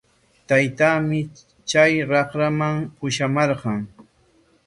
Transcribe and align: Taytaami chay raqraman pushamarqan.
Taytaami 0.51 1.19
chay 1.69 1.93
raqraman 2.11 2.75
pushamarqan. 2.97 3.81